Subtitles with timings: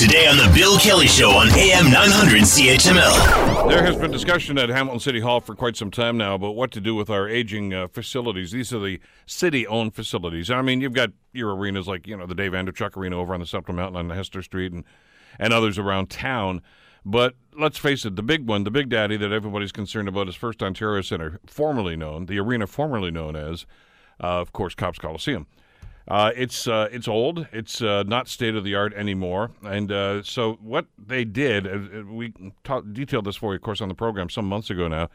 [0.00, 3.68] Today on The Bill Kelly Show on AM 900 CHML.
[3.68, 6.70] There has been discussion at Hamilton City Hall for quite some time now about what
[6.70, 8.50] to do with our aging uh, facilities.
[8.50, 10.50] These are the city owned facilities.
[10.50, 13.40] I mean, you've got your arenas like, you know, the Dave Andreychuk Arena over on
[13.40, 14.84] the Central Mountain on Hester Street and,
[15.38, 16.62] and others around town.
[17.04, 20.34] But let's face it, the big one, the big daddy that everybody's concerned about is
[20.34, 23.66] First Ontario Centre, formerly known, the arena formerly known as,
[24.18, 25.46] uh, of course, Copps Coliseum.
[26.10, 27.46] Uh, it's uh, it's old.
[27.52, 29.52] It's uh, not state of the art anymore.
[29.62, 33.80] And uh, so what they did, uh, we ta- detailed this for you, of course,
[33.80, 35.08] on the program some months ago now,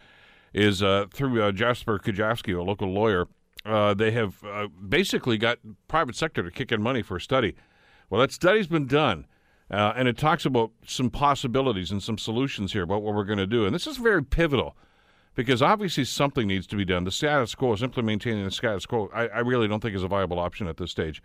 [0.54, 3.28] is uh, through Jasper Kujavsky, a local lawyer.
[3.66, 4.42] they have
[4.88, 5.60] basically got
[5.90, 7.56] private sector to kick in money for a study.
[8.10, 9.28] Well, that study's been done.
[9.70, 13.48] and it talks about some possibilities and some solutions here about what we're going to
[13.48, 13.66] do.
[13.66, 14.78] And this is very pivotal
[15.36, 17.04] because obviously something needs to be done.
[17.04, 20.08] The status quo, simply maintaining the status quo, I, I, really don't think is a
[20.08, 21.22] viable option at this stage.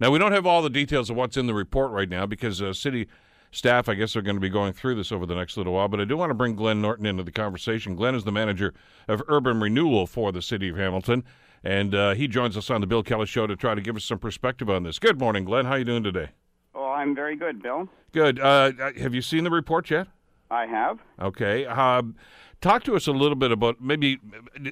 [0.00, 2.62] Now, we don't have all the details of what's in the report right now because
[2.62, 3.06] uh, city
[3.50, 5.88] staff, I guess, are going to be going through this over the next little while.
[5.88, 7.94] But I do want to bring Glenn Norton into the conversation.
[7.94, 8.72] Glenn is the manager
[9.08, 11.22] of urban renewal for the city of Hamilton,
[11.62, 14.04] and uh, he joins us on the Bill Kelly Show to try to give us
[14.04, 14.98] some perspective on this.
[14.98, 15.66] Good morning, Glenn.
[15.66, 16.30] How are you doing today?
[16.74, 17.88] Oh, I'm very good, Bill.
[18.12, 18.40] Good.
[18.40, 20.06] Uh, have you seen the report yet?
[20.50, 20.98] I have.
[21.20, 21.66] Okay.
[21.66, 22.16] Um,
[22.60, 24.18] Talk to us a little bit about maybe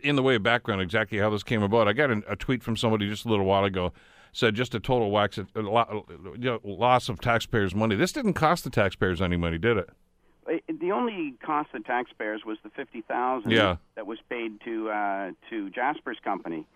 [0.03, 1.89] in the way of background exactly how this came about.
[1.89, 3.95] I got a, tweet from somebody just a little while ago
[4.33, 5.61] said just a total wax, a,
[6.63, 7.97] loss of taxpayers' money.
[7.97, 9.89] This didn't cost the taxpayers any money, did it?
[10.81, 13.77] The only cost to taxpayers was the fifty thousand yeah.
[13.97, 16.67] that was paid to uh, to Jasper's company.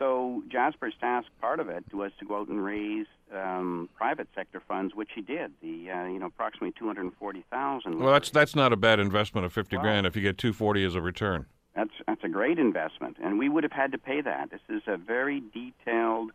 [0.00, 4.62] So Jasper's task, part of it, was to go out and raise um, private sector
[4.66, 5.52] funds, which he did.
[5.60, 8.00] The uh, you know approximately two hundred forty thousand.
[8.00, 9.82] Well, that's that's not a bad investment of fifty wow.
[9.82, 11.44] grand if you get two forty as a return.
[11.76, 14.50] That's that's a great investment, and we would have had to pay that.
[14.50, 16.32] This is a very detailed,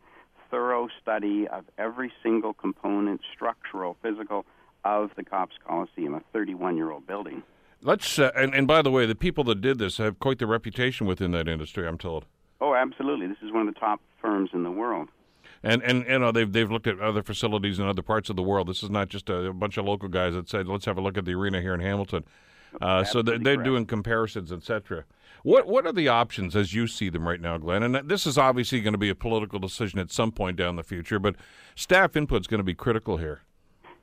[0.52, 4.46] thorough study of every single component, structural, physical,
[4.86, 7.42] of the Copps Coliseum, a thirty-one-year-old building.
[7.82, 10.46] Let's uh, and, and by the way, the people that did this have quite the
[10.46, 11.88] reputation within that industry.
[11.88, 12.28] I'm told.
[12.62, 13.28] Oh, absolutely.
[13.28, 15.10] This is one of the top firms in the world.
[15.64, 18.44] And and you know they've they've looked at other facilities in other parts of the
[18.44, 18.68] world.
[18.68, 21.02] This is not just a, a bunch of local guys that said let's have a
[21.02, 22.24] look at the arena here in Hamilton.
[22.82, 25.06] Uh, so they're, they're doing comparisons, etc.
[25.44, 27.84] What what are the options as you see them right now, Glenn?
[27.84, 30.84] And this is obviously going to be a political decision at some point down the
[30.84, 31.36] future, but
[31.76, 33.42] staff input is going to be critical here.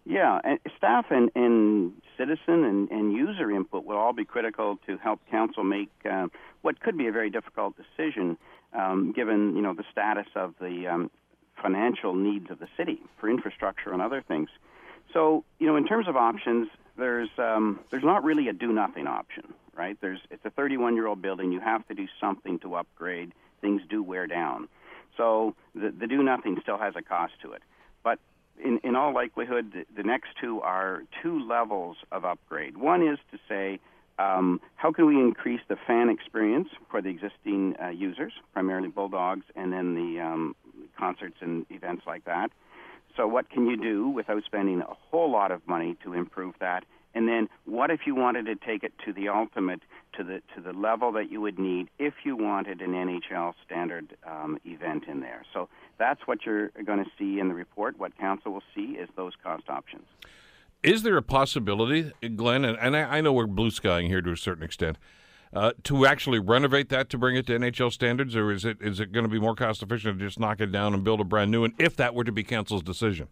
[0.05, 4.97] Yeah, and staff and, and citizen and, and user input will all be critical to
[4.99, 6.29] help council make uh,
[6.63, 8.37] what could be a very difficult decision,
[8.73, 11.11] um, given you know the status of the um,
[11.61, 14.49] financial needs of the city for infrastructure and other things.
[15.13, 19.07] So you know, in terms of options, there's um, there's not really a do nothing
[19.07, 19.97] option, right?
[20.01, 21.53] There's it's a 31 year old building.
[21.53, 23.33] You have to do something to upgrade.
[23.61, 24.69] Things do wear down.
[25.17, 27.63] So the, the do nothing still has a cost to it.
[28.03, 28.19] But
[28.65, 32.77] in, in all likelihood, the, the next two are two levels of upgrade.
[32.77, 33.81] One is to say,
[34.19, 39.47] um, how can we increase the fan experience for the existing uh, users, primarily Bulldogs,
[39.57, 40.57] and then the um,
[40.99, 42.51] concerts and events like that?
[43.17, 46.85] So, what can you do without spending a whole lot of money to improve that?
[47.15, 49.83] And then, what if you wanted to take it to the ultimate,
[50.17, 54.17] to the to the level that you would need if you wanted an NHL standard
[54.27, 55.43] um, event in there?
[55.53, 55.69] So
[55.99, 57.99] that's what you're going to see in the report.
[57.99, 60.05] What council will see is those cost options.
[60.83, 62.65] Is there a possibility, Glenn?
[62.65, 64.99] And, and I, I, know we're blue skying here to a certain extent.
[65.53, 69.01] Uh, to actually renovate that to bring it to NHL standards, or is it is
[69.01, 71.25] it going to be more cost efficient to just knock it down and build a
[71.25, 73.29] brand new one if that were to be council's decision?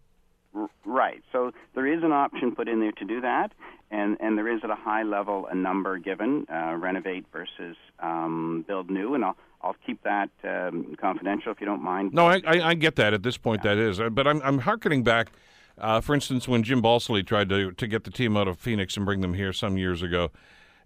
[0.91, 1.23] Right.
[1.31, 3.53] So there is an option put in there to do that,
[3.91, 8.65] and, and there is at a high level a number given, uh, renovate versus um,
[8.67, 12.13] build new, and I'll I'll keep that um, confidential if you don't mind.
[12.13, 13.61] No, I, I, I get that at this point.
[13.63, 13.75] Yeah.
[13.75, 15.31] That is, but I'm I'm harkening back.
[15.77, 18.97] Uh, for instance, when Jim Balsillie tried to to get the team out of Phoenix
[18.97, 20.31] and bring them here some years ago,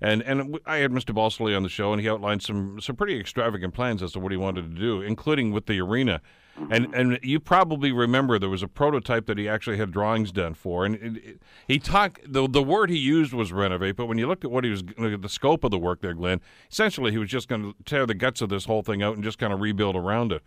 [0.02, 1.14] and and I had Mr.
[1.14, 4.32] Balsillie on the show, and he outlined some some pretty extravagant plans as to what
[4.32, 6.22] he wanted to do, including with the arena.
[6.70, 10.54] And and you probably remember there was a prototype that he actually had drawings done
[10.54, 12.22] for, and it, it, he talked.
[12.32, 14.84] the The word he used was renovate, but when you looked at what he was,
[14.84, 16.40] the scope of the work there, Glenn,
[16.72, 19.24] essentially he was just going to tear the guts of this whole thing out and
[19.24, 20.44] just kind of rebuild around it.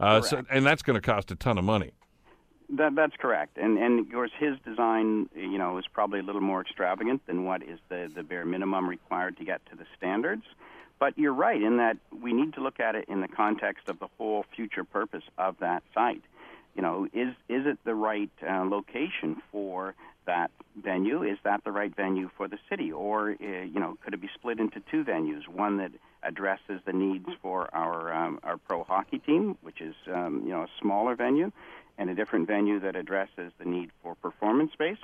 [0.00, 1.92] Uh, so, and that's going to cost a ton of money.
[2.72, 6.40] That, that's correct, and and of course his design, you know, is probably a little
[6.40, 10.44] more extravagant than what is the the bare minimum required to get to the standards.
[10.98, 13.98] But you're right in that we need to look at it in the context of
[13.98, 16.22] the whole future purpose of that site.
[16.74, 21.22] You know, is is it the right uh, location for that venue?
[21.24, 24.30] Is that the right venue for the city, or uh, you know, could it be
[24.34, 25.46] split into two venues?
[25.46, 25.92] One that
[26.22, 30.62] addresses the needs for our um, our pro hockey team, which is um, you know
[30.62, 31.52] a smaller venue,
[31.98, 34.98] and a different venue that addresses the need for performance space.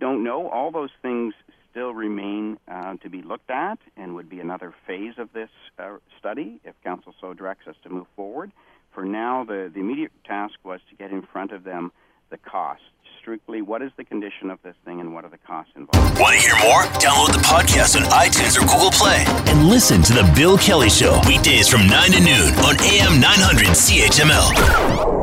[0.00, 0.48] don't know.
[0.48, 1.34] All those things
[1.70, 5.96] still remain uh, to be looked at and would be another phase of this uh,
[6.18, 8.50] study if Council so directs us to move forward.
[8.94, 11.92] For now, the, the immediate task was to get in front of them
[12.30, 12.84] the costs.
[13.20, 16.18] Strictly, what is the condition of this thing and what are the costs involved?
[16.18, 16.82] Want to hear more?
[17.00, 21.20] Download the podcast on iTunes or Google Play and listen to The Bill Kelly Show
[21.26, 25.15] weekdays from 9 to noon on AM 900 CHML.